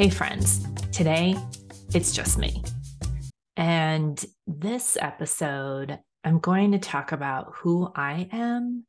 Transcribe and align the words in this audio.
Hey, 0.00 0.08
friends, 0.08 0.66
today 0.92 1.36
it's 1.92 2.12
just 2.12 2.38
me. 2.38 2.64
And 3.58 4.24
this 4.46 4.96
episode, 4.98 5.98
I'm 6.24 6.38
going 6.38 6.72
to 6.72 6.78
talk 6.78 7.12
about 7.12 7.52
who 7.56 7.92
I 7.94 8.26
am 8.32 8.86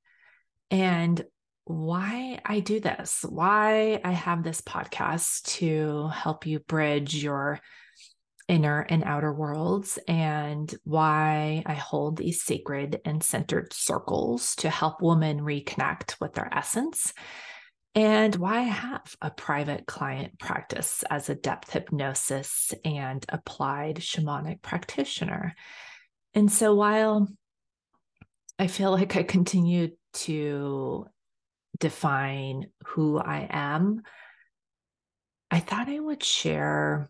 and 0.69 1.21
why 1.65 2.39
I 2.45 2.61
do 2.61 2.79
this, 2.79 3.25
why 3.27 3.99
I 4.05 4.11
have 4.13 4.41
this 4.41 4.61
podcast 4.61 5.41
to 5.57 6.07
help 6.13 6.45
you 6.45 6.59
bridge 6.59 7.21
your 7.21 7.59
inner 8.47 8.79
and 8.79 9.03
outer 9.03 9.33
worlds, 9.33 9.99
and 10.07 10.73
why 10.85 11.61
I 11.65 11.73
hold 11.73 12.19
these 12.19 12.41
sacred 12.41 13.01
and 13.03 13.21
centered 13.21 13.73
circles 13.73 14.55
to 14.59 14.69
help 14.69 15.01
women 15.01 15.41
reconnect 15.41 16.21
with 16.21 16.35
their 16.35 16.47
essence 16.53 17.13
and 17.93 18.35
why 18.35 18.59
I 18.59 18.63
have 18.63 19.15
a 19.21 19.29
private 19.29 19.85
client 19.85 20.39
practice 20.39 21.03
as 21.09 21.29
a 21.29 21.35
depth 21.35 21.71
hypnosis 21.71 22.73
and 22.85 23.25
applied 23.27 23.97
shamanic 23.97 24.61
practitioner. 24.61 25.55
And 26.33 26.49
so 26.51 26.73
while 26.73 27.27
I 28.57 28.67
feel 28.67 28.91
like 28.91 29.17
I 29.17 29.23
continue 29.23 29.89
to 30.13 31.05
define 31.79 32.67
who 32.87 33.17
I 33.19 33.47
am, 33.49 34.03
I 35.49 35.59
thought 35.59 35.89
I 35.89 35.99
would 35.99 36.23
share 36.23 37.09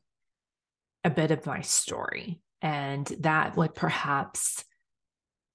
a 1.03 1.11
bit 1.11 1.29
of 1.29 1.45
my 1.45 1.61
story, 1.61 2.41
and 2.61 3.05
that 3.19 3.55
would 3.55 3.75
perhaps 3.75 4.63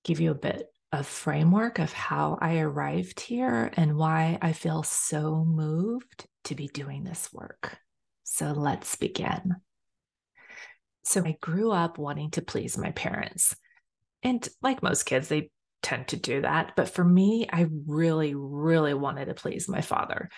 give 0.05 0.21
you 0.21 0.31
a 0.31 0.37
bit 0.37 0.67
a 0.97 1.03
framework 1.03 1.79
of 1.79 1.93
how 1.93 2.39
I 2.41 2.59
arrived 2.59 3.21
here 3.21 3.71
and 3.77 3.99
why 3.99 4.39
I 4.41 4.55
feel 4.55 4.83
so 4.83 5.45
moved 5.45 6.27
to 6.45 6.55
be 6.55 6.69
doing 6.69 7.05
this 7.05 7.31
work. 7.35 7.77
So 8.25 8.53
let's 8.53 8.97
begin. 8.97 9.57
So 11.05 11.23
I 11.23 11.37
grew 11.41 11.71
up 11.71 11.99
wanting 11.99 12.31
to 12.33 12.43
please 12.43 12.79
my 12.79 12.93
parents. 12.93 13.55
And 14.23 14.49
like 14.63 14.83
most 14.83 15.03
kids, 15.03 15.29
they 15.29 15.51
tend 15.83 16.09
to 16.09 16.17
do 16.17 16.41
that. 16.41 16.73
But 16.77 16.89
for 16.89 17.05
me, 17.05 17.47
I 17.53 17.67
really, 17.87 18.35
really 18.35 18.95
wanted 18.95 19.27
to 19.27 19.35
please 19.35 19.69
my 19.69 19.83
father. 19.83 20.31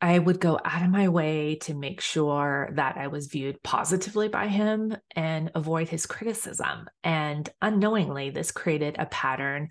I 0.00 0.18
would 0.18 0.40
go 0.40 0.58
out 0.62 0.82
of 0.82 0.90
my 0.90 1.08
way 1.08 1.56
to 1.62 1.74
make 1.74 2.00
sure 2.00 2.70
that 2.74 2.98
I 2.98 3.06
was 3.06 3.28
viewed 3.28 3.62
positively 3.62 4.28
by 4.28 4.48
him 4.48 4.94
and 5.14 5.50
avoid 5.54 5.88
his 5.88 6.04
criticism. 6.04 6.88
And 7.02 7.48
unknowingly, 7.62 8.30
this 8.30 8.52
created 8.52 8.96
a 8.98 9.06
pattern 9.06 9.70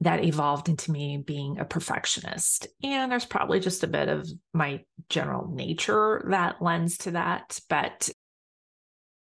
that 0.00 0.24
evolved 0.24 0.68
into 0.68 0.92
me 0.92 1.18
being 1.18 1.58
a 1.58 1.64
perfectionist. 1.64 2.68
And 2.82 3.10
there's 3.10 3.24
probably 3.24 3.60
just 3.60 3.84
a 3.84 3.88
bit 3.88 4.08
of 4.08 4.28
my 4.52 4.84
general 5.08 5.48
nature 5.52 6.24
that 6.30 6.62
lends 6.62 6.98
to 6.98 7.12
that. 7.12 7.58
But 7.68 8.10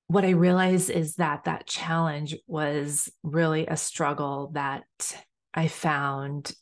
what 0.08 0.26
I 0.26 0.32
realized 0.32 0.90
is 0.90 1.16
that 1.16 1.46
that 1.46 1.68
challenge 1.68 2.36
was 2.48 3.12
really 3.24 3.66
a 3.68 3.78
struggle 3.78 4.52
that 4.54 4.86
I 5.54 5.68
found 5.68 6.54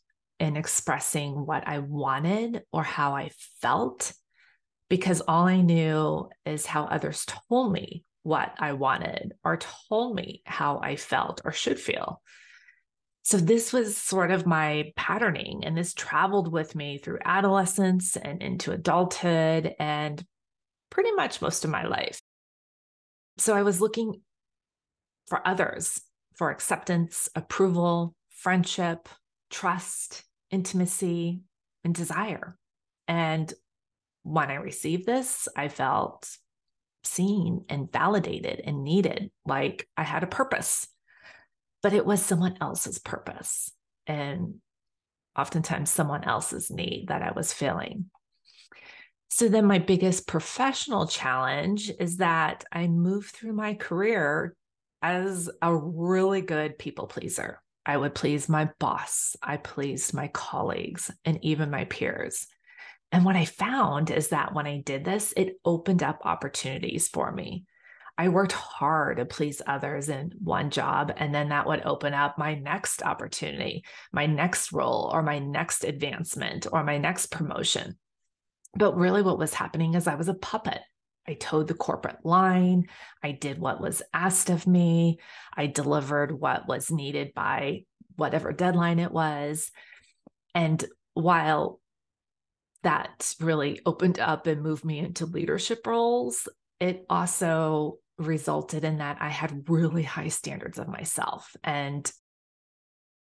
in 0.42 0.58
expressing 0.58 1.46
what 1.46 1.68
I 1.68 1.78
wanted 1.78 2.64
or 2.74 2.82
how 2.82 3.16
I 3.16 3.30
felt 3.62 4.12
because 4.90 5.22
all 5.22 5.48
I 5.48 5.62
knew 5.62 6.30
is 6.48 6.66
how 6.66 6.86
others 6.86 7.26
told 7.48 7.72
me 7.72 8.04
what 8.24 8.56
I 8.60 8.74
wanted 8.74 9.34
or 9.44 9.58
told 9.88 10.16
me 10.16 10.42
how 10.46 10.80
I 10.84 10.96
felt 10.96 11.42
or 11.46 11.52
should 11.52 11.80
feel. 11.80 12.22
So, 13.22 13.38
this 13.38 13.72
was 13.72 13.96
sort 13.96 14.32
of 14.32 14.48
my 14.48 14.92
patterning, 14.96 15.64
and 15.64 15.78
this 15.78 15.94
traveled 15.94 16.52
with 16.52 16.76
me 16.76 16.98
through 16.98 17.20
adolescence 17.24 18.18
and 18.18 18.42
into 18.42 18.72
adulthood 18.72 19.76
and 19.80 20.26
pretty 20.90 21.12
much 21.12 21.40
most 21.40 21.64
of 21.64 21.70
my 21.70 21.86
life. 21.86 22.20
So, 23.38 23.56
I 23.56 23.62
was 23.62 23.80
looking 23.80 24.22
for 25.28 25.48
others 25.48 26.02
for 26.36 26.50
acceptance, 26.50 27.30
approval, 27.36 28.16
friendship, 28.32 29.08
trust, 29.52 30.24
intimacy, 30.52 31.42
and 31.84 31.96
desire. 31.96 32.58
And 33.08 33.52
when 34.24 34.52
I 34.52 34.56
received 34.56 35.06
this, 35.06 35.48
I 35.56 35.68
felt 35.68 36.30
seen 37.04 37.66
and 37.70 37.92
validated 37.92 38.62
and 38.64 38.84
needed, 38.84 39.32
like 39.46 39.88
I 39.98 40.04
had 40.04 40.24
a 40.24 40.28
purpose, 40.28 40.88
but 41.82 41.94
it 41.94 42.06
was 42.06 42.24
someone 42.24 42.58
else's 42.62 43.00
purpose 43.00 43.72
and 44.06 44.56
oftentimes 45.38 45.90
someone 45.90 46.24
else's 46.24 46.70
need 46.70 47.08
that 47.08 47.22
I 47.22 47.32
was 47.32 47.54
filling. 47.54 48.12
So 49.30 49.48
then 49.48 49.66
my 49.66 49.80
biggest 49.80 50.28
professional 50.28 51.08
challenge 51.08 51.90
is 52.00 52.18
that 52.18 52.66
I 52.72 52.88
moved 52.88 53.34
through 53.34 53.54
my 53.54 53.74
career 53.74 54.56
as 55.02 55.50
a 55.62 55.74
really 55.74 56.42
good 56.42 56.78
people 56.78 57.08
pleaser. 57.08 57.62
I 57.92 57.98
would 57.98 58.16
please 58.16 58.48
my 58.48 58.70
boss. 58.80 59.36
I 59.44 59.58
pleased 59.58 60.14
my 60.14 60.30
colleagues 60.30 61.12
and 61.26 61.38
even 61.44 61.70
my 61.70 61.84
peers. 61.84 62.48
And 63.12 63.26
what 63.26 63.36
I 63.36 63.44
found 63.44 64.10
is 64.10 64.30
that 64.30 64.54
when 64.54 64.66
I 64.66 64.80
did 64.80 65.04
this, 65.04 65.34
it 65.36 65.58
opened 65.66 66.02
up 66.02 66.22
opportunities 66.24 67.10
for 67.10 67.34
me. 67.34 67.66
I 68.18 68.30
worked 68.30 68.54
hard 68.54 69.18
to 69.18 69.26
please 69.26 69.62
others 69.68 70.08
in 70.08 70.32
one 70.42 70.70
job, 70.70 71.12
and 71.18 71.36
then 71.36 71.50
that 71.50 71.68
would 71.68 71.82
open 71.84 72.14
up 72.14 72.38
my 72.38 72.56
next 72.56 73.04
opportunity, 73.04 73.84
my 74.14 74.26
next 74.26 74.72
role, 74.72 75.12
or 75.14 75.22
my 75.22 75.40
next 75.40 75.84
advancement, 75.84 76.68
or 76.72 76.86
my 76.86 76.98
next 76.98 77.26
promotion. 77.26 77.98
But 78.74 78.96
really, 78.96 79.22
what 79.22 79.38
was 79.38 79.54
happening 79.54 79.96
is 79.96 80.08
I 80.08 80.16
was 80.16 80.30
a 80.30 80.34
puppet. 80.34 80.80
I 81.28 81.34
toed 81.36 81.68
the 81.68 81.74
corporate 81.74 82.26
line. 82.26 82.88
I 83.24 83.32
did 83.32 83.60
what 83.60 83.80
was 83.80 84.02
asked 84.14 84.50
of 84.50 84.66
me. 84.66 85.20
I 85.56 85.68
delivered 85.68 86.32
what 86.32 86.68
was 86.68 86.92
needed 86.92 87.34
by 87.34 87.86
whatever 88.16 88.52
deadline 88.52 89.00
it 89.00 89.12
was. 89.12 89.72
And 90.56 90.84
while 91.14 91.80
that 92.84 93.34
really 93.40 93.80
opened 93.86 94.20
up 94.20 94.48
and 94.48 94.64
moved 94.64 94.84
me 94.84 95.00
into 95.00 95.26
leadership 95.26 95.86
roles, 95.86 96.48
it 96.80 97.06
also 97.10 98.00
resulted 98.18 98.84
in 98.84 98.98
that 98.98 99.18
I 99.20 99.30
had 99.30 99.70
really 99.70 100.04
high 100.04 100.30
standards 100.30 100.80
of 100.80 100.88
myself 100.88 101.56
and 101.64 102.12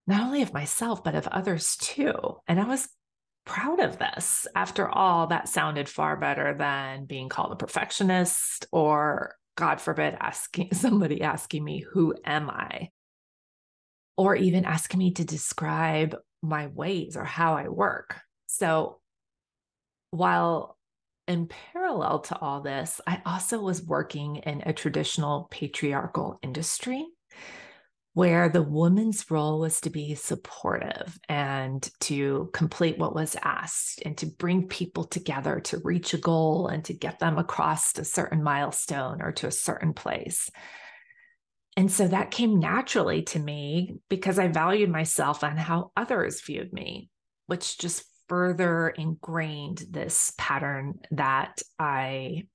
not 0.07 0.22
only 0.22 0.43
of 0.43 0.53
myself, 0.53 1.05
but 1.05 1.15
of 1.15 1.27
others 1.28 1.77
too. 1.77 2.15
And 2.49 2.61
I 2.61 2.65
was 2.65 2.89
proud 3.45 3.81
of 3.81 3.99
this. 3.99 4.47
After 4.55 4.89
all, 4.89 5.28
that 5.28 5.49
sounded 5.49 5.89
far 5.89 6.17
better 6.17 6.55
than 6.55 7.05
being 7.05 7.28
called 7.28 7.53
a 7.53 7.56
perfectionist 7.56 8.67
or, 8.73 9.37
God 9.56 9.81
forbid, 9.81 10.17
asking 10.21 10.71
somebody 10.75 11.23
asking 11.23 11.65
me, 11.65 11.84
Who 11.93 12.15
am 12.25 12.51
I? 12.51 12.91
Or 14.17 14.37
even 14.37 14.65
asking 14.65 14.99
me 14.99 15.12
to 15.12 15.25
describe 15.25 16.17
my 16.43 16.69
ways 16.69 17.17
or 17.17 17.25
how 17.25 17.55
I 17.55 17.69
work. 17.69 18.21
So, 18.47 19.01
while 20.11 20.77
in 21.28 21.47
parallel 21.47 22.21
to 22.21 22.39
all 22.39 22.61
this, 22.61 23.01
I 23.07 23.22
also 23.25 23.61
was 23.61 23.83
working 23.83 24.37
in 24.37 24.62
a 24.67 24.72
traditional 24.72 25.47
patriarchal 25.51 26.39
industry 26.43 27.07
where 28.15 28.48
the 28.48 28.62
woman's 28.62 29.31
role 29.31 29.60
was 29.60 29.81
to 29.81 29.91
be 29.91 30.15
supportive 30.16 31.16
and 31.28 31.88
to 32.00 32.50
complete 32.53 32.98
what 32.98 33.15
was 33.15 33.37
asked 33.43 34.03
and 34.04 34.19
to 34.19 34.26
bring 34.26 34.66
people 34.66 35.04
together 35.04 35.60
to 35.60 35.81
reach 35.84 36.12
a 36.12 36.19
goal 36.19 36.66
and 36.66 36.84
to 36.84 36.93
get 36.93 37.21
them 37.21 37.38
across 37.38 37.97
a 37.98 38.04
certain 38.04 38.43
milestone 38.43 39.22
or 39.22 39.31
to 39.31 39.47
a 39.47 39.53
certain 39.53 39.93
place. 39.93 40.50
And 41.76 41.91
so 41.91 42.09
that 42.09 42.32
came 42.32 42.59
naturally 42.59 43.22
to 43.22 43.39
me 43.39 43.97
because 44.09 44.41
I 44.41 44.48
valued 44.48 44.91
myself 44.91 45.45
and 45.45 45.59
how 45.59 45.92
others 45.97 46.42
viewed 46.42 46.72
me, 46.72 47.10
which 47.47 47.78
just 47.78 48.03
further 48.28 48.89
ingrained 48.89 49.84
this 49.89 50.33
pattern 50.36 50.98
that 51.13 51.63
I, 51.78 52.47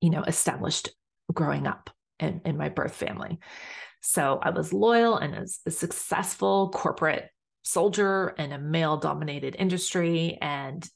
you 0.00 0.10
know, 0.10 0.22
established 0.22 0.90
growing 1.32 1.66
up 1.66 1.90
in, 2.18 2.40
in 2.46 2.56
my 2.56 2.70
birth 2.70 2.94
family. 2.94 3.38
So 4.00 4.38
I 4.42 4.50
was 4.50 4.72
loyal 4.72 5.16
and 5.16 5.34
a, 5.34 5.46
a 5.66 5.70
successful 5.70 6.70
corporate 6.70 7.28
soldier 7.62 8.34
in 8.38 8.52
a 8.52 8.58
male 8.58 8.96
dominated 8.96 9.54
industry 9.58 10.38
and 10.40 10.88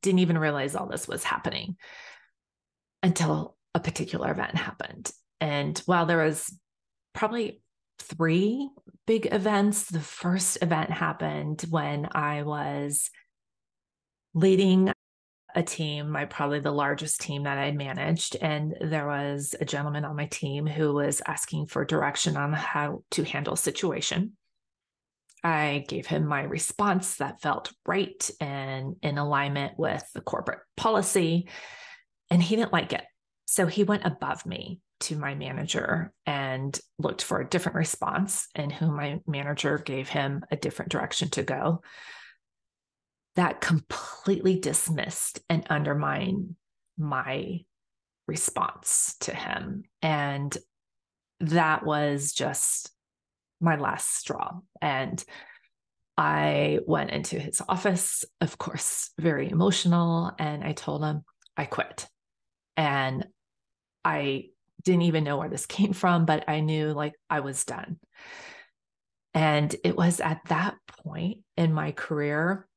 didn't 0.00 0.20
even 0.20 0.38
realize 0.38 0.74
all 0.74 0.86
this 0.88 1.08
was 1.08 1.24
happening 1.24 1.76
until 3.02 3.56
a 3.74 3.80
particular 3.80 4.30
event 4.30 4.56
happened. 4.56 5.10
And 5.40 5.78
while 5.86 6.06
there 6.06 6.24
was 6.24 6.52
probably 7.14 7.60
three 7.98 8.70
big 9.06 9.28
events, 9.32 9.84
the 9.84 10.00
first 10.00 10.58
event 10.62 10.90
happened 10.90 11.64
when 11.70 12.08
I 12.12 12.42
was 12.42 13.10
leading 14.34 14.92
a 15.58 15.62
team, 15.62 16.08
my 16.08 16.24
probably 16.24 16.60
the 16.60 16.70
largest 16.70 17.20
team 17.20 17.42
that 17.42 17.58
I'd 17.58 17.76
managed. 17.76 18.36
And 18.40 18.76
there 18.80 19.08
was 19.08 19.56
a 19.60 19.64
gentleman 19.64 20.04
on 20.04 20.14
my 20.14 20.26
team 20.26 20.68
who 20.68 20.94
was 20.94 21.20
asking 21.26 21.66
for 21.66 21.84
direction 21.84 22.36
on 22.36 22.52
how 22.52 23.02
to 23.10 23.24
handle 23.24 23.56
situation. 23.56 24.34
I 25.42 25.84
gave 25.88 26.06
him 26.06 26.26
my 26.26 26.42
response 26.42 27.16
that 27.16 27.42
felt 27.42 27.72
right 27.84 28.30
and 28.40 28.94
in 29.02 29.18
alignment 29.18 29.76
with 29.76 30.08
the 30.14 30.20
corporate 30.20 30.60
policy. 30.76 31.48
And 32.30 32.40
he 32.40 32.54
didn't 32.54 32.72
like 32.72 32.92
it. 32.92 33.04
So 33.46 33.66
he 33.66 33.82
went 33.82 34.04
above 34.04 34.46
me 34.46 34.80
to 35.00 35.16
my 35.16 35.34
manager 35.34 36.12
and 36.24 36.78
looked 36.98 37.22
for 37.22 37.40
a 37.40 37.48
different 37.48 37.76
response, 37.76 38.46
and 38.54 38.70
whom 38.70 38.94
my 38.96 39.20
manager 39.26 39.78
gave 39.78 40.08
him 40.08 40.44
a 40.52 40.56
different 40.56 40.92
direction 40.92 41.30
to 41.30 41.42
go. 41.42 41.82
That 43.38 43.60
completely 43.60 44.58
dismissed 44.58 45.40
and 45.48 45.64
undermined 45.70 46.56
my 46.98 47.60
response 48.26 49.14
to 49.20 49.32
him. 49.32 49.84
And 50.02 50.58
that 51.38 51.86
was 51.86 52.32
just 52.32 52.90
my 53.60 53.76
last 53.76 54.12
straw. 54.12 54.58
And 54.82 55.24
I 56.16 56.80
went 56.84 57.10
into 57.10 57.38
his 57.38 57.62
office, 57.68 58.24
of 58.40 58.58
course, 58.58 59.10
very 59.20 59.48
emotional, 59.48 60.32
and 60.36 60.64
I 60.64 60.72
told 60.72 61.04
him 61.04 61.22
I 61.56 61.64
quit. 61.66 62.08
And 62.76 63.24
I 64.04 64.46
didn't 64.82 65.02
even 65.02 65.22
know 65.22 65.36
where 65.36 65.48
this 65.48 65.66
came 65.66 65.92
from, 65.92 66.24
but 66.24 66.48
I 66.48 66.58
knew 66.58 66.88
like 66.88 67.14
I 67.30 67.38
was 67.38 67.64
done. 67.64 68.00
And 69.32 69.74
it 69.84 69.96
was 69.96 70.18
at 70.18 70.40
that 70.48 70.74
point 71.04 71.38
in 71.56 71.72
my 71.72 71.92
career, 71.92 72.67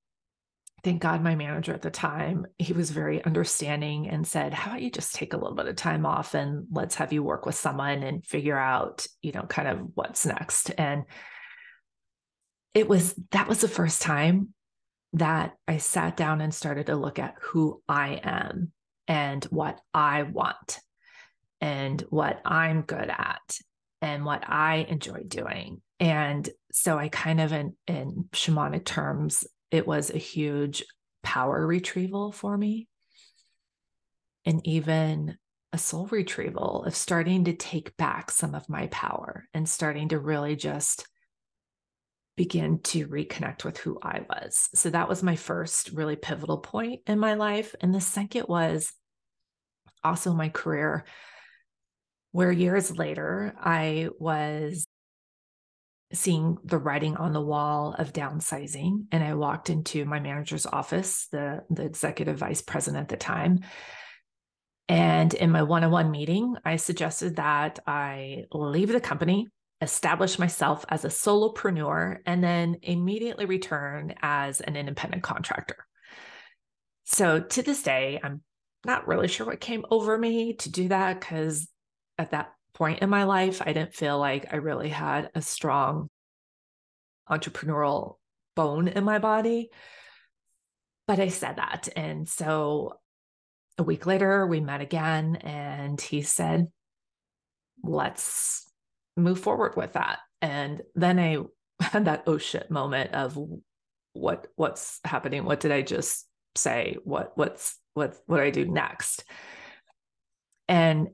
thank 0.84 1.02
God 1.02 1.24
my 1.24 1.36
manager 1.36 1.74
at 1.74 1.82
the 1.82 1.92
time, 1.92 2.48
he 2.58 2.74
was 2.74 2.92
very 2.92 3.24
understanding 3.24 4.10
and 4.10 4.26
said, 4.26 4.54
How 4.54 4.72
about 4.72 4.82
you 4.82 4.92
just 4.92 5.16
take 5.16 5.34
a 5.34 5.38
little 5.38 5.56
bit 5.56 5.68
of 5.68 5.76
time 5.76 6.06
off 6.06 6.34
and 6.34 6.66
let's 6.72 6.96
have 6.96 7.14
you 7.14 7.24
work 7.24 7.46
with 7.46 7.56
someone 7.56 8.04
and 8.04 8.26
figure 8.26 8.58
out, 8.58 9.06
you 9.22 9.32
know, 9.32 9.44
kind 9.44 9.68
of 9.68 9.80
what's 9.94 10.26
next. 10.26 10.72
And 10.78 11.06
it 12.74 12.88
was 12.88 13.14
that 13.32 13.48
was 13.48 13.62
the 13.62 13.68
first 13.68 14.02
time 14.02 14.54
that 15.14 15.54
I 15.68 15.78
sat 15.78 16.16
down 16.16 16.42
and 16.42 16.54
started 16.54 16.88
to 16.88 16.96
look 16.96 17.20
at 17.20 17.36
who 17.42 17.82
I 17.88 18.20
am 18.24 18.72
and 19.08 19.44
what 19.46 19.80
I 19.94 20.24
want 20.24 20.80
and 21.60 22.02
what 22.10 22.42
I'm 22.46 22.82
good 22.82 23.10
at 23.10 23.58
and 24.02 24.26
what 24.26 24.50
I 24.50 24.86
enjoy 24.90 25.24
doing. 25.28 25.82
And 26.00 26.50
so 26.72 26.98
I 26.98 27.10
kind 27.10 27.40
of 27.40 27.52
in 27.52 27.76
in 27.88 28.30
shamanic 28.32 28.86
terms, 28.86 29.46
it 29.72 29.88
was 29.88 30.10
a 30.10 30.18
huge 30.18 30.84
power 31.24 31.66
retrieval 31.66 32.32
for 32.32 32.58
me. 32.58 32.88
And 34.46 34.66
even 34.68 35.38
a 35.74 35.78
soul 35.78 36.08
retrieval 36.08 36.84
of 36.84 36.96
starting 36.96 37.46
to 37.46 37.54
take 37.54 37.96
back 37.96 38.30
some 38.30 38.54
of 38.56 38.68
my 38.68 38.88
power 38.88 39.48
and 39.54 39.68
starting 39.68 40.10
to 40.10 40.20
really 40.20 40.56
just 40.56 41.08
begin 42.36 42.80
to 42.80 43.08
reconnect 43.08 43.64
with 43.64 43.78
who 43.78 43.98
I 44.02 44.22
was. 44.28 44.70
So 44.74 44.90
that 44.90 45.08
was 45.08 45.24
my 45.24 45.36
first 45.36 45.92
really 45.92 46.16
pivotal 46.16 46.58
point 46.58 47.02
in 47.08 47.20
my 47.20 47.36
life. 47.36 47.76
And 47.80 47.94
the 47.94 48.02
second 48.02 48.46
was 48.48 48.92
also 50.04 50.34
my 50.34 50.50
career, 50.50 51.06
where 52.32 52.52
years 52.52 52.98
later 52.98 53.54
I 53.60 54.10
was 54.18 54.88
seeing 56.14 56.58
the 56.64 56.78
writing 56.78 57.18
on 57.18 57.34
the 57.34 57.42
wall 57.42 57.96
of 57.98 58.14
downsizing. 58.14 59.06
And 59.12 59.24
I 59.24 59.34
walked 59.34 59.70
into 59.70 60.06
my 60.06 60.20
manager's 60.20 60.66
office, 60.66 61.28
the, 61.32 61.64
the 61.70 61.84
executive 61.84 62.38
vice 62.38 62.62
president 62.62 63.04
at 63.04 63.10
the 63.10 63.18
time. 63.18 63.62
And 64.90 65.34
in 65.34 65.52
my 65.52 65.64
one 65.64 65.84
on 65.84 65.92
one 65.92 66.12
meeting, 66.12 66.56
I 66.66 66.76
suggested 66.76 67.38
that 67.38 67.80
I 67.88 68.46
leave 68.52 68.90
the 68.90 69.00
company 69.00 69.48
establish 69.82 70.38
myself 70.38 70.86
as 70.90 71.04
a 71.04 71.10
solopreneur, 71.10 72.18
and 72.26 72.44
then 72.44 72.78
immediately 72.84 73.46
return 73.46 74.14
as 74.22 74.62
an 74.62 74.76
independent 74.76 75.24
contractor. 75.24 75.86
So 77.06 77.40
to 77.40 77.64
this 77.64 77.82
day, 77.82 78.20
I'm 78.24 78.42
not 78.86 79.08
really 79.08 79.28
sure 79.28 79.46
what 79.46 79.60
came 79.60 79.86
over 79.90 80.18
me 80.18 80.54
to 80.54 80.72
do 80.72 80.88
that 80.90 81.20
because 81.20 81.68
at 82.18 82.32
that 82.32 82.52
point 82.74 83.00
in 83.00 83.10
my 83.10 83.24
life, 83.24 83.62
I 83.62 83.74
didn't 83.74 83.96
feel 83.96 84.18
like 84.18 84.54
I 84.54 84.58
really 84.58 84.90
had 84.90 85.30
a 85.36 85.42
strong 85.42 86.10
entrepreneurial 87.30 88.18
bone 88.56 88.88
in 88.88 89.04
my 89.04 89.20
body. 89.20 89.70
But 91.08 91.20
I 91.20 91.30
said 91.30 91.58
that. 91.58 91.90
And 91.96 92.28
so 92.28 93.00
a 93.78 93.84
week 93.84 94.06
later, 94.06 94.46
we 94.46 94.60
met 94.60 94.82
again, 94.82 95.38
and 95.38 96.00
he 96.00 96.22
said, 96.22 96.68
Let's 97.84 98.70
move 99.18 99.40
forward 99.40 99.76
with 99.76 99.94
that. 99.94 100.20
And 100.42 100.82
then 100.96 101.20
I 101.20 101.38
had 101.84 102.06
that 102.06 102.24
oh 102.28 102.38
shit 102.38 102.70
moment 102.70 103.14
of 103.14 103.38
what 104.14 104.48
what's 104.56 105.00
happening? 105.04 105.46
What 105.46 105.60
did 105.60 105.72
I 105.72 105.82
just 105.82 106.28
say? 106.56 106.98
What 107.04 107.32
what's 107.36 107.78
what 107.94 108.16
what 108.26 108.38
do 108.38 108.44
I 108.44 108.50
do 108.52 108.66
next? 108.66 109.24
And 110.68 111.10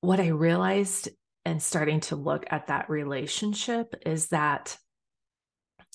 what 0.00 0.20
I 0.20 0.28
realized 0.28 1.08
and 1.44 1.62
starting 1.62 2.00
to 2.00 2.16
look 2.16 2.44
at 2.50 2.66
that 2.68 2.90
relationship 2.90 3.94
is 4.04 4.28
that 4.28 4.76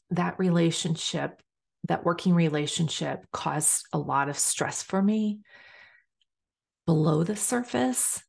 that 0.09 0.37
relationship, 0.39 1.41
that 1.87 2.05
working 2.05 2.33
relationship 2.33 3.25
caused 3.31 3.85
a 3.93 3.97
lot 3.97 4.29
of 4.29 4.37
stress 4.37 4.83
for 4.83 5.01
me 5.01 5.39
below 6.85 7.23
the 7.23 7.35
surface 7.35 8.21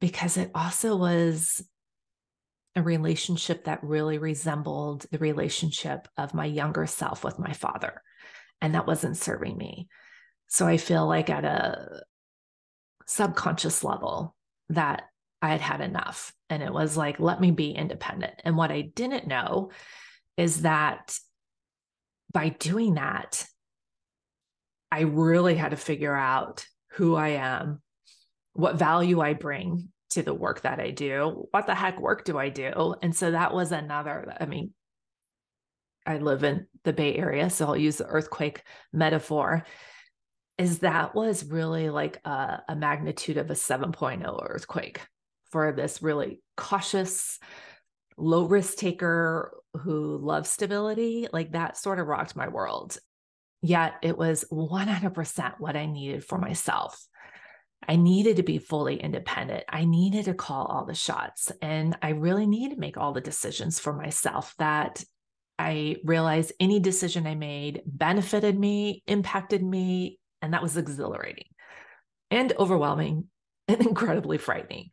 because 0.00 0.36
it 0.36 0.50
also 0.54 0.96
was 0.96 1.62
a 2.76 2.82
relationship 2.82 3.64
that 3.64 3.82
really 3.82 4.18
resembled 4.18 5.06
the 5.10 5.18
relationship 5.18 6.06
of 6.16 6.34
my 6.34 6.44
younger 6.44 6.86
self 6.86 7.24
with 7.24 7.38
my 7.38 7.52
father. 7.52 8.00
And 8.62 8.74
that 8.74 8.86
wasn't 8.86 9.16
serving 9.16 9.56
me. 9.56 9.88
So 10.46 10.66
I 10.66 10.76
feel 10.76 11.06
like 11.06 11.30
at 11.30 11.44
a 11.44 12.02
subconscious 13.06 13.82
level 13.82 14.36
that 14.70 15.04
I 15.42 15.50
had 15.50 15.60
had 15.60 15.80
enough. 15.80 16.32
And 16.48 16.62
it 16.62 16.72
was 16.72 16.96
like, 16.96 17.20
let 17.20 17.40
me 17.40 17.50
be 17.50 17.70
independent. 17.70 18.34
And 18.44 18.56
what 18.56 18.70
I 18.70 18.82
didn't 18.82 19.26
know 19.26 19.70
is 20.36 20.62
that 20.62 21.16
by 22.32 22.50
doing 22.50 22.94
that, 22.94 23.46
I 24.92 25.00
really 25.02 25.54
had 25.54 25.70
to 25.70 25.76
figure 25.76 26.14
out 26.14 26.66
who 26.92 27.14
I 27.14 27.28
am, 27.30 27.80
what 28.52 28.76
value 28.76 29.20
I 29.20 29.34
bring 29.34 29.88
to 30.10 30.22
the 30.22 30.34
work 30.34 30.62
that 30.62 30.80
I 30.80 30.90
do. 30.90 31.46
What 31.52 31.66
the 31.66 31.74
heck 31.74 32.00
work 32.00 32.24
do 32.24 32.36
I 32.36 32.48
do? 32.48 32.96
And 33.00 33.14
so 33.14 33.30
that 33.30 33.54
was 33.54 33.70
another, 33.70 34.36
I 34.40 34.46
mean, 34.46 34.72
I 36.04 36.18
live 36.18 36.42
in 36.42 36.66
the 36.82 36.92
Bay 36.92 37.14
Area, 37.14 37.50
so 37.50 37.66
I'll 37.66 37.76
use 37.76 37.96
the 37.96 38.06
earthquake 38.06 38.62
metaphor. 38.92 39.64
Is 40.60 40.80
that 40.80 41.14
was 41.14 41.46
really 41.46 41.88
like 41.88 42.20
a, 42.26 42.60
a 42.68 42.76
magnitude 42.76 43.38
of 43.38 43.50
a 43.50 43.54
7.0 43.54 44.46
earthquake 44.46 45.00
for 45.50 45.72
this 45.72 46.02
really 46.02 46.42
cautious, 46.54 47.38
low 48.18 48.44
risk 48.44 48.76
taker 48.76 49.56
who 49.72 50.18
loves 50.18 50.50
stability. 50.50 51.28
Like 51.32 51.52
that 51.52 51.78
sort 51.78 51.98
of 51.98 52.06
rocked 52.06 52.36
my 52.36 52.48
world. 52.48 52.98
Yet 53.62 53.94
it 54.02 54.18
was 54.18 54.44
100% 54.52 55.54
what 55.60 55.76
I 55.76 55.86
needed 55.86 56.24
for 56.24 56.36
myself. 56.36 57.02
I 57.88 57.96
needed 57.96 58.36
to 58.36 58.42
be 58.42 58.58
fully 58.58 58.96
independent. 58.96 59.64
I 59.66 59.86
needed 59.86 60.26
to 60.26 60.34
call 60.34 60.66
all 60.66 60.84
the 60.84 60.94
shots. 60.94 61.50
And 61.62 61.96
I 62.02 62.10
really 62.10 62.46
needed 62.46 62.74
to 62.74 62.80
make 62.80 62.98
all 62.98 63.14
the 63.14 63.22
decisions 63.22 63.80
for 63.80 63.94
myself 63.94 64.54
that 64.58 65.02
I 65.58 65.96
realized 66.04 66.52
any 66.60 66.80
decision 66.80 67.26
I 67.26 67.34
made 67.34 67.80
benefited 67.86 68.58
me, 68.58 69.02
impacted 69.06 69.62
me, 69.62 70.18
and 70.42 70.54
that 70.54 70.62
was 70.62 70.76
exhilarating 70.76 71.48
and 72.30 72.52
overwhelming 72.58 73.26
and 73.68 73.80
incredibly 73.80 74.38
frightening. 74.38 74.90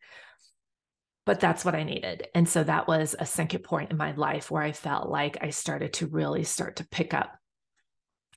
But 1.26 1.42
that's 1.42 1.66
what 1.66 1.76
I 1.76 1.84
needed. 1.84 2.28
And 2.34 2.48
so 2.48 2.64
that 2.64 2.88
was 2.88 3.14
a 3.18 3.26
second 3.26 3.64
point 3.64 3.92
in 3.92 3.98
my 3.98 4.14
life 4.14 4.50
where 4.50 4.64
I 4.64 4.72
felt 4.72 5.10
like 5.10 5.38
I 5.42 5.50
started 5.50 5.94
to 5.94 6.08
really 6.08 6.46
start 6.46 6.78
to 6.78 6.88
pick 6.88 7.14
up 7.14 7.38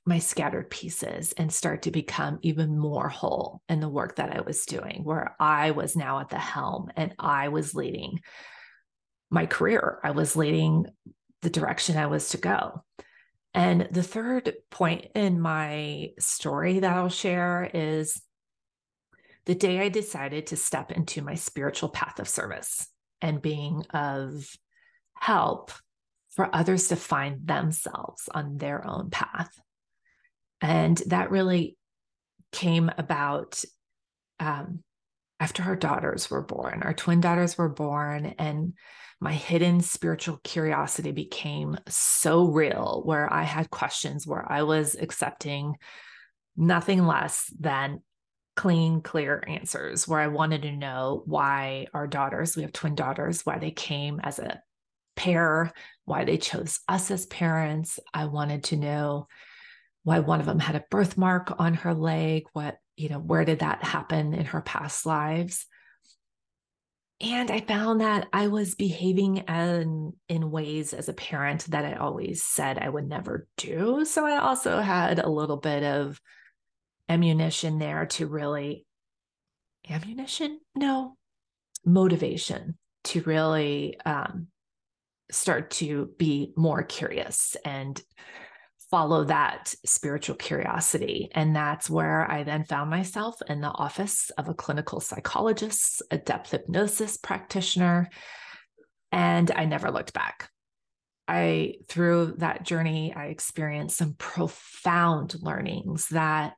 my 0.05 0.19
scattered 0.19 0.69
pieces 0.69 1.31
and 1.33 1.53
start 1.53 1.83
to 1.83 1.91
become 1.91 2.39
even 2.41 2.77
more 2.77 3.07
whole 3.07 3.61
in 3.69 3.79
the 3.79 3.87
work 3.87 4.15
that 4.15 4.35
I 4.35 4.41
was 4.41 4.65
doing, 4.65 5.03
where 5.03 5.35
I 5.39 5.71
was 5.71 5.95
now 5.95 6.19
at 6.19 6.29
the 6.29 6.39
helm 6.39 6.91
and 6.97 7.13
I 7.19 7.49
was 7.49 7.75
leading 7.75 8.19
my 9.29 9.45
career. 9.45 9.99
I 10.03 10.11
was 10.11 10.35
leading 10.35 10.87
the 11.43 11.49
direction 11.49 11.97
I 11.97 12.07
was 12.07 12.29
to 12.29 12.37
go. 12.37 12.83
And 13.53 13.89
the 13.91 14.03
third 14.03 14.53
point 14.69 15.07
in 15.13 15.41
my 15.41 16.11
story 16.19 16.79
that 16.79 16.93
I'll 16.93 17.09
share 17.09 17.69
is 17.73 18.21
the 19.45 19.55
day 19.55 19.79
I 19.79 19.89
decided 19.89 20.47
to 20.47 20.55
step 20.55 20.91
into 20.91 21.21
my 21.21 21.35
spiritual 21.35 21.89
path 21.89 22.19
of 22.19 22.29
service 22.29 22.87
and 23.21 23.41
being 23.41 23.83
of 23.93 24.45
help 25.13 25.71
for 26.29 26.53
others 26.55 26.87
to 26.87 26.95
find 26.95 27.45
themselves 27.45 28.29
on 28.33 28.57
their 28.57 28.87
own 28.87 29.09
path. 29.09 29.51
And 30.61 30.97
that 31.07 31.31
really 31.31 31.77
came 32.51 32.89
about 32.97 33.61
um, 34.39 34.83
after 35.41 35.63
our 35.63 35.75
daughters 35.75 36.29
were 36.29 36.43
born. 36.43 36.83
Our 36.83 36.93
twin 36.93 37.19
daughters 37.19 37.57
were 37.57 37.67
born, 37.67 38.35
and 38.37 38.73
my 39.19 39.33
hidden 39.33 39.81
spiritual 39.81 40.39
curiosity 40.43 41.11
became 41.11 41.77
so 41.87 42.45
real 42.45 43.01
where 43.03 43.31
I 43.33 43.41
had 43.41 43.71
questions 43.71 44.27
where 44.27 44.49
I 44.49 44.61
was 44.61 44.95
accepting 44.95 45.77
nothing 46.55 47.07
less 47.07 47.51
than 47.59 48.03
clean, 48.55 49.01
clear 49.01 49.43
answers 49.47 50.07
where 50.07 50.19
I 50.19 50.27
wanted 50.27 50.61
to 50.61 50.71
know 50.71 51.23
why 51.25 51.87
our 51.91 52.05
daughters, 52.05 52.55
we 52.55 52.61
have 52.61 52.73
twin 52.73 52.93
daughters, 52.93 53.43
why 53.43 53.57
they 53.57 53.71
came 53.71 54.19
as 54.23 54.37
a 54.37 54.61
pair, 55.15 55.73
why 56.05 56.23
they 56.23 56.37
chose 56.37 56.81
us 56.87 57.09
as 57.09 57.25
parents. 57.25 57.99
I 58.13 58.25
wanted 58.25 58.65
to 58.65 58.77
know 58.77 59.27
why 60.03 60.19
one 60.19 60.39
of 60.39 60.45
them 60.45 60.59
had 60.59 60.75
a 60.75 60.85
birthmark 60.91 61.59
on 61.59 61.73
her 61.75 61.95
leg, 61.95 62.43
what, 62.53 62.77
you 63.01 63.09
know, 63.09 63.19
where 63.19 63.43
did 63.43 63.59
that 63.59 63.83
happen 63.83 64.33
in 64.33 64.45
her 64.45 64.61
past 64.61 65.05
lives? 65.05 65.65
And 67.19 67.51
I 67.51 67.61
found 67.61 68.01
that 68.01 68.27
I 68.31 68.47
was 68.47 68.75
behaving 68.75 69.37
in, 69.37 70.13
in 70.29 70.51
ways 70.51 70.93
as 70.93 71.09
a 71.09 71.13
parent 71.13 71.65
that 71.71 71.85
I 71.85 71.93
always 71.93 72.43
said 72.43 72.77
I 72.77 72.89
would 72.89 73.07
never 73.07 73.47
do. 73.57 74.05
So 74.05 74.25
I 74.25 74.37
also 74.37 74.79
had 74.79 75.19
a 75.19 75.29
little 75.29 75.57
bit 75.57 75.83
of 75.83 76.19
ammunition 77.09 77.79
there 77.79 78.05
to 78.07 78.27
really, 78.27 78.85
ammunition? 79.89 80.59
No, 80.75 81.17
motivation 81.83 82.77
to 83.05 83.21
really 83.21 83.99
um, 84.05 84.47
start 85.31 85.71
to 85.71 86.09
be 86.17 86.53
more 86.55 86.83
curious 86.83 87.55
and 87.65 88.01
follow 88.91 89.23
that 89.23 89.73
spiritual 89.85 90.35
curiosity. 90.35 91.29
And 91.33 91.55
that's 91.55 91.89
where 91.89 92.29
I 92.29 92.43
then 92.43 92.65
found 92.65 92.89
myself 92.89 93.41
in 93.47 93.61
the 93.61 93.69
office 93.69 94.29
of 94.37 94.49
a 94.49 94.53
clinical 94.53 94.99
psychologist, 94.99 96.03
a 96.11 96.17
depth 96.17 96.51
hypnosis 96.51 97.15
practitioner, 97.15 98.09
and 99.11 99.49
I 99.51 99.65
never 99.65 99.91
looked 99.91 100.13
back. 100.13 100.49
I, 101.27 101.75
through 101.87 102.35
that 102.39 102.63
journey, 102.63 103.13
I 103.15 103.27
experienced 103.27 103.97
some 103.97 104.15
profound 104.17 105.35
learnings 105.41 106.09
that 106.09 106.53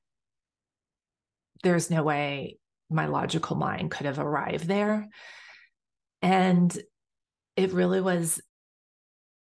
there's 1.62 1.92
no 1.92 2.02
way 2.02 2.58
my 2.90 3.06
logical 3.06 3.56
mind 3.56 3.92
could 3.92 4.08
have 4.08 4.20
arrived 4.20 4.68
there. 4.68 5.08
And 6.24 6.76
it 7.56 7.74
really 7.74 8.02
was 8.02 8.42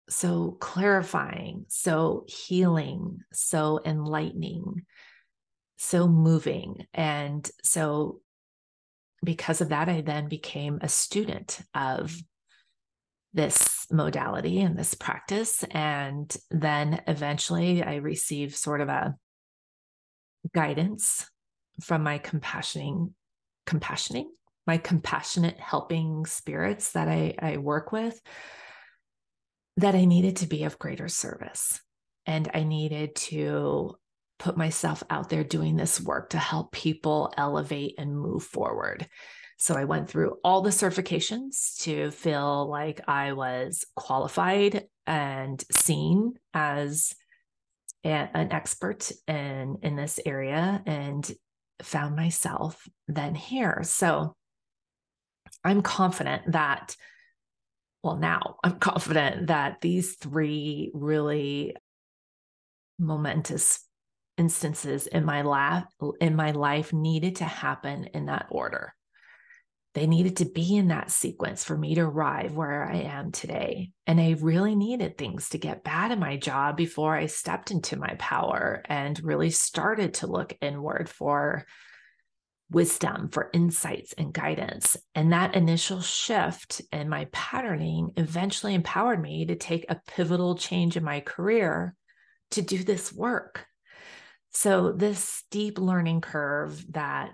so 0.10 0.58
clarifying, 0.60 1.66
so 1.70 2.26
healing, 2.28 3.20
so 3.32 3.80
enlightening, 3.86 4.86
so 5.78 6.08
moving. 6.08 6.86
And 6.94 7.50
so, 7.64 8.22
because 9.24 9.62
of 9.62 9.70
that, 9.70 9.88
I 9.88 10.02
then 10.02 10.28
became 10.28 10.80
a 10.82 10.90
student 10.90 11.62
of 11.74 12.16
this 13.34 13.88
modality 13.90 14.60
and 14.60 14.78
this 14.78 14.94
practice. 14.94 15.64
And 15.72 16.36
then 16.52 17.02
eventually 17.08 17.82
I 17.82 17.96
received 17.96 18.56
sort 18.56 18.82
of 18.82 18.90
a 18.90 19.16
guidance 20.54 21.26
from 21.82 22.04
my 22.04 22.20
compassioning, 22.20 23.12
compassioning, 23.66 24.26
my 24.68 24.78
compassionate 24.78 25.60
helping 25.60 26.26
spirits 26.26 26.92
that 26.92 27.08
I, 27.08 27.36
I 27.40 27.58
work 27.58 27.92
with 27.92 28.20
that 29.78 29.96
I 29.96 30.06
needed 30.06 30.38
to 30.38 30.48
be 30.48 30.64
of 30.64 30.80
greater 30.80 31.08
service. 31.08 31.82
And 32.26 32.50
I 32.54 32.64
needed 32.64 33.16
to 33.16 33.96
put 34.40 34.58
myself 34.58 35.04
out 35.10 35.30
there 35.30 35.44
doing 35.44 35.76
this 35.76 36.02
work 36.02 36.32
to 36.32 36.38
help 36.38 36.72
people 36.72 37.34
elevate 37.38 37.96
and 37.98 38.18
move 38.18 38.44
forward. 38.44 39.08
So 39.58 39.76
I 39.76 39.86
went 39.86 40.10
through 40.10 40.38
all 40.44 40.62
the 40.62 40.72
certifications 40.72 41.82
to 41.84 42.12
feel 42.12 42.70
like 42.70 43.02
I 43.08 43.34
was 43.34 43.86
qualified 43.96 44.86
and 45.06 45.64
seen 45.72 46.34
as 46.54 47.14
a, 48.04 48.10
an 48.10 48.52
expert 48.52 49.12
in 49.28 49.78
in 49.82 49.96
this 49.96 50.20
area 50.26 50.82
and 50.86 51.30
found 51.82 52.16
myself 52.16 52.86
then 53.08 53.36
here. 53.36 53.82
So 53.84 54.36
I'm 55.64 55.82
confident 55.82 56.52
that 56.52 56.96
well, 58.04 58.18
now 58.18 58.58
I'm 58.64 58.80
confident 58.80 59.48
that 59.48 59.82
these 59.82 60.16
three 60.16 60.92
really 60.94 61.76
momentous 63.00 63.80
instances 64.38 65.08
in 65.08 65.26
my 65.26 65.44
life 65.44 65.84
in 66.20 66.36
my 66.36 66.52
life 66.52 66.92
needed 66.92 67.38
to 67.38 67.44
happen 67.46 68.06
in 68.14 68.26
that 68.26 68.48
order. 68.50 68.94
They 69.94 70.08
needed 70.08 70.38
to 70.38 70.46
be 70.46 70.76
in 70.76 70.88
that 70.88 71.12
sequence 71.12 71.64
for 71.64 71.78
me 71.78 71.94
to 71.96 72.02
arrive 72.02 72.56
where 72.56 72.84
I 72.84 73.02
am 73.02 73.32
today. 73.32 73.92
And 74.08 74.20
I 74.20 74.36
really 74.40 74.76
needed 74.76 75.18
things 75.18 75.50
to 75.50 75.60
get 75.60 75.84
bad 75.84 76.12
in 76.12 76.20
my 76.20 76.36
job 76.36 76.78
before 76.78 77.16
I 77.16 77.28
stepped 77.28 77.70
into 77.70 77.96
my 77.96 78.16
power 78.18 78.82
and 78.86 79.24
really 79.24 79.52
started 79.52 80.16
to 80.16 80.28
look 80.28 80.58
inward 80.62 81.10
for 81.10 81.66
wisdom, 82.74 83.30
for 83.30 83.50
insights 83.54 84.14
and 84.14 84.34
guidance. 84.34 84.98
And 85.16 85.32
that 85.32 85.56
initial 85.56 86.02
shift 86.02 86.82
in 86.92 87.10
my 87.10 87.28
patterning 87.32 88.12
eventually 88.18 88.74
empowered 88.74 89.22
me 89.22 89.46
to 89.46 89.56
take 89.56 89.86
a 89.90 90.02
pivotal 90.08 90.56
change 90.56 90.98
in 90.98 91.04
my 91.04 91.20
career 91.20 91.96
to 92.52 92.62
do 92.62 92.84
this 92.84 93.14
work. 93.14 93.66
So, 94.52 94.92
this 94.92 95.20
steep 95.20 95.80
learning 95.80 96.22
curve 96.22 96.86
that 96.94 97.32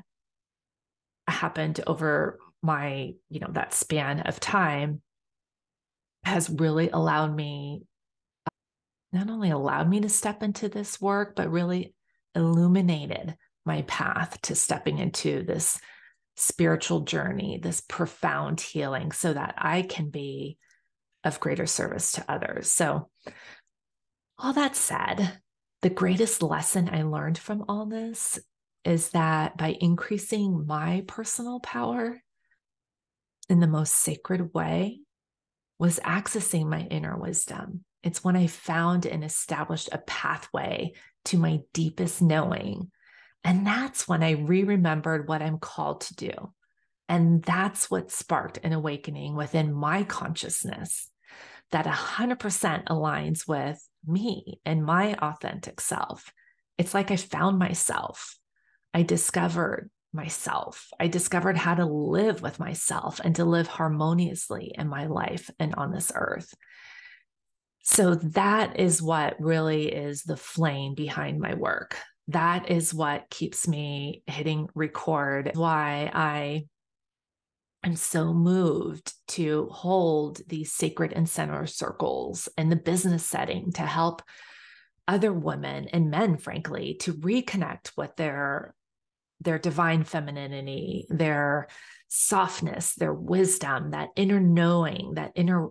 happened 1.28 1.82
over 1.86 2.40
my, 2.62 3.14
you 3.30 3.40
know, 3.40 3.50
that 3.52 3.74
span 3.74 4.22
of 4.22 4.40
time 4.40 5.02
has 6.24 6.50
really 6.50 6.90
allowed 6.90 7.36
me, 7.36 7.84
not 9.12 9.30
only 9.30 9.50
allowed 9.50 9.90
me 9.90 10.02
to 10.02 10.10
step 10.10 10.44
into 10.44 10.70
this 10.70 11.00
work, 11.02 11.36
but 11.36 11.52
really 11.52 11.94
illuminated 12.36 13.36
my 13.66 13.84
path 13.84 14.42
to 14.44 14.56
stepping 14.56 14.98
into 14.98 15.44
this 15.44 15.80
spiritual 16.38 17.02
journey, 17.02 17.60
this 17.62 17.82
profound 17.82 18.62
healing, 18.62 19.12
so 19.12 19.34
that 19.34 19.56
I 19.58 19.82
can 19.82 20.10
be 20.10 20.58
of 21.24 21.40
greater 21.40 21.66
service 21.66 22.14
to 22.14 22.32
others. 22.32 22.72
So, 22.72 23.10
all 24.38 24.54
that 24.54 24.76
said, 24.76 25.40
the 25.82 25.90
greatest 25.90 26.42
lesson 26.42 26.90
I 26.92 27.04
learned 27.04 27.38
from 27.38 27.66
all 27.68 27.86
this 27.86 28.40
is 28.86 29.10
that 29.10 29.58
by 29.58 29.76
increasing 29.82 30.66
my 30.66 31.04
personal 31.08 31.60
power 31.60 32.22
in 33.50 33.60
the 33.60 33.68
most 33.68 33.94
sacred 33.94 34.54
way, 34.54 35.00
was 35.80 36.00
accessing 36.02 36.68
my 36.68 36.82
inner 36.82 37.18
wisdom. 37.18 37.84
It's 38.04 38.24
when 38.24 38.36
I 38.36 38.48
found 38.48 39.06
and 39.06 39.24
established 39.24 39.90
a 39.92 39.98
pathway 39.98 40.94
to 41.26 41.38
my 41.38 41.60
deepest 41.74 42.22
knowing 42.22 42.92
and 43.44 43.66
that's 43.66 44.08
when 44.08 44.24
I 44.24 44.32
re 44.32 44.64
remembered 44.64 45.28
what 45.28 45.42
I'm 45.42 45.60
called 45.60 46.02
to 46.02 46.16
do. 46.16 46.54
And 47.08 47.42
that's 47.42 47.90
what 47.90 48.12
sparked 48.12 48.60
an 48.64 48.74
awakening 48.74 49.36
within 49.36 49.74
my 49.74 50.04
consciousness 50.04 51.10
that 51.72 51.86
100% 51.86 52.86
aligns 52.86 53.48
with 53.48 53.80
me 54.06 54.60
and 54.66 54.84
my 54.84 55.16
authentic 55.16 55.82
self. 55.82 56.32
It's 56.78 56.94
like 56.94 57.12
I 57.12 57.16
found 57.16 57.60
myself. 57.60 58.38
I 58.94 59.04
discovered 59.04 59.90
myself. 60.14 60.88
I 61.00 61.08
discovered 61.08 61.58
how 61.58 61.76
to 61.76 61.86
live 61.86 62.42
with 62.42 62.60
myself 62.60 63.20
and 63.24 63.36
to 63.36 63.46
live 63.46 63.68
harmoniously 63.68 64.74
in 64.78 64.88
my 64.88 65.06
life 65.06 65.50
and 65.60 65.76
on 65.76 65.92
this 65.92 66.12
earth. 66.14 66.54
So 67.84 68.16
that 68.16 68.80
is 68.80 69.02
what 69.02 69.40
really 69.40 69.92
is 69.92 70.24
the 70.24 70.38
flame 70.38 70.96
behind 70.96 71.40
my 71.40 71.54
work 71.54 71.98
that 72.30 72.70
is 72.70 72.94
what 72.94 73.30
keeps 73.30 73.68
me 73.68 74.22
hitting 74.28 74.70
record. 74.76 75.52
Why 75.56 76.12
I 76.14 76.66
am 77.84 77.96
so 77.96 78.34
moved 78.34 79.14
to 79.30 79.68
hold 79.72 80.40
these 80.48 80.72
sacred 80.72 81.12
and 81.12 81.28
center 81.28 81.66
circles 81.66 82.48
in 82.56 82.70
the 82.70 82.76
business 82.76 83.26
setting 83.26 83.72
to 83.74 83.82
help 83.82 84.22
other 85.08 85.34
women 85.34 85.88
and 85.88 86.12
men, 86.12 86.38
frankly, 86.38 86.98
to 87.02 87.14
reconnect 87.14 87.92
with 87.98 88.16
their 88.16 88.76
their 89.42 89.58
divine 89.58 90.04
femininity, 90.04 91.08
their 91.10 91.68
softness, 92.10 92.94
their 92.94 93.14
wisdom, 93.14 93.92
that 93.92 94.10
inner 94.16 94.40
knowing, 94.40 95.14
that 95.16 95.32
inner 95.34 95.70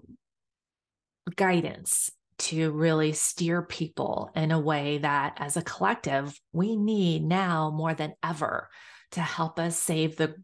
guidance 1.37 2.11
to 2.39 2.71
really 2.71 3.13
steer 3.13 3.63
people 3.63 4.31
in 4.35 4.51
a 4.51 4.61
way 4.61 4.99
that 4.99 5.37
as 5.39 5.57
a 5.57 5.63
collective 5.63 6.39
we 6.53 6.77
need 6.77 7.25
now 7.25 7.71
more 7.71 7.95
than 7.95 8.15
ever 8.23 8.69
to 9.13 9.21
help 9.21 9.59
us 9.59 9.77
save 9.77 10.17
the 10.17 10.35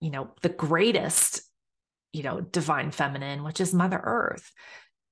you 0.00 0.10
know 0.10 0.30
the 0.42 0.48
greatest 0.48 1.42
you 2.12 2.22
know 2.22 2.40
divine 2.40 2.90
feminine 2.90 3.44
which 3.44 3.60
is 3.60 3.74
mother 3.74 4.00
earth. 4.02 4.50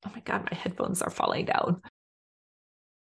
Oh 0.07 0.11
my 0.15 0.21
god 0.21 0.49
my 0.51 0.57
headphones 0.57 1.03
are 1.03 1.11
falling 1.11 1.45
down. 1.45 1.83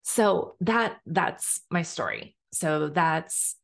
So 0.03 0.55
that 0.61 0.99
that's 1.07 1.63
my 1.71 1.83
story. 1.83 2.37
So 2.53 2.89
that's 2.89 3.57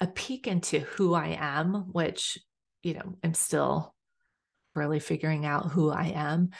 a 0.00 0.06
peek 0.06 0.46
into 0.46 0.80
who 0.80 1.14
i 1.14 1.36
am 1.38 1.92
which 1.92 2.38
you 2.82 2.94
know 2.94 3.16
i'm 3.22 3.34
still 3.34 3.94
really 4.74 4.98
figuring 4.98 5.44
out 5.44 5.70
who 5.70 5.90
i 5.90 6.06
am 6.14 6.50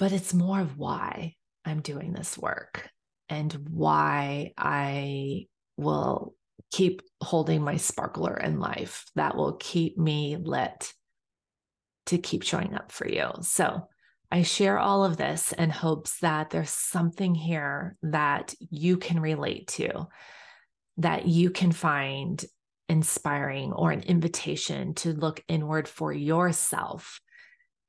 but 0.00 0.12
it's 0.12 0.32
more 0.32 0.58
of 0.58 0.78
why 0.78 1.34
I'm 1.64 1.82
doing 1.82 2.12
this 2.12 2.36
work 2.36 2.88
and 3.28 3.52
why 3.70 4.54
I 4.56 5.46
will 5.76 6.34
keep 6.72 7.02
holding 7.22 7.62
my 7.62 7.76
sparkler 7.76 8.34
in 8.34 8.58
life 8.58 9.04
that 9.14 9.36
will 9.36 9.52
keep 9.52 9.98
me 9.98 10.38
lit 10.40 10.92
to 12.06 12.16
keep 12.16 12.42
showing 12.42 12.74
up 12.74 12.90
for 12.90 13.06
you. 13.06 13.28
So 13.42 13.88
I 14.32 14.42
share 14.42 14.78
all 14.78 15.04
of 15.04 15.18
this 15.18 15.52
in 15.52 15.68
hopes 15.68 16.18
that 16.20 16.48
there's 16.48 16.70
something 16.70 17.34
here 17.34 17.96
that 18.02 18.54
you 18.70 18.96
can 18.96 19.20
relate 19.20 19.68
to, 19.68 20.08
that 20.96 21.26
you 21.26 21.50
can 21.50 21.72
find 21.72 22.42
inspiring 22.88 23.72
or 23.72 23.90
an 23.90 24.02
invitation 24.02 24.94
to 24.94 25.12
look 25.12 25.44
inward 25.46 25.86
for 25.86 26.10
yourself. 26.10 27.20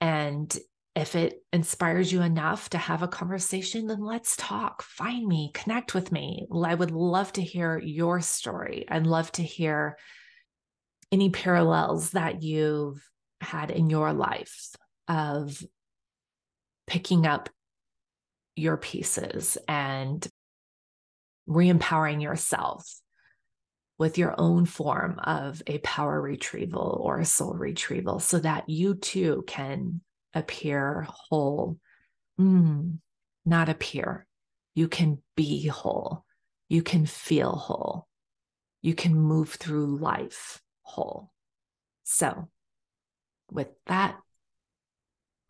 And 0.02 0.58
if 0.96 1.16
it 1.16 1.44
inspires 1.54 2.12
you 2.12 2.22
enough 2.22 2.70
to 2.72 2.78
have 2.78 3.02
a 3.02 3.08
conversation, 3.08 3.88
then 3.88 4.02
let's 4.02 4.36
talk. 4.36 4.82
Find 4.82 5.26
me, 5.26 5.52
connect 5.54 5.94
with 5.94 6.12
me. 6.12 6.48
I 6.54 6.76
would 6.76 6.92
love 6.92 7.32
to 7.34 7.42
hear 7.42 7.80
your 7.80 8.20
story. 8.20 8.86
I'd 8.90 9.08
love 9.08 9.32
to 9.34 9.44
hear 9.44 9.98
any 11.12 11.30
parallels 11.30 12.12
that 12.12 12.44
you've 12.44 13.02
had 13.40 13.72
in 13.72 13.90
your 13.90 14.12
life 14.12 14.76
of 15.08 15.64
picking 16.88 17.26
up 17.26 17.50
your 18.56 18.76
pieces 18.76 19.58
and 19.68 20.28
re 21.48 21.70
empowering 21.70 22.20
yourself 22.20 23.00
with 23.98 24.18
your 24.18 24.36
own 24.38 24.66
form 24.66 25.20
of 25.24 25.62
a 25.68 25.78
power 25.80 26.22
retrieval 26.22 27.00
or 27.02 27.20
a 27.20 27.26
soul 27.26 27.54
retrieval 27.54 28.20
so 28.20 28.40
that 28.40 28.68
you 28.68 28.96
too 28.96 29.44
can 29.48 30.02
appear 30.34 31.08
whole. 31.10 31.78
Mm, 32.40 33.00
not 33.46 33.70
appear. 33.70 34.26
You 34.74 34.88
can 34.88 35.22
be 35.36 35.68
whole. 35.68 36.26
You 36.70 36.82
can 36.84 37.06
feel 37.06 37.52
whole. 37.52 38.08
You 38.82 38.96
can 38.96 39.14
move 39.14 39.50
through 39.50 39.98
life 39.98 40.62
whole. 40.82 41.32
So, 42.04 42.50
with 43.52 43.70
that, 43.88 44.18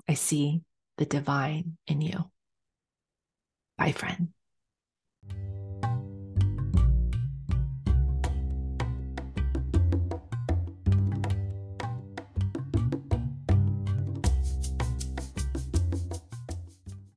I 0.08 0.16
see 0.16 0.62
the 0.98 1.06
divine 1.06 1.78
in 1.88 2.02
you. 2.02 2.30
Bye, 3.78 3.94
friend. 3.94 4.30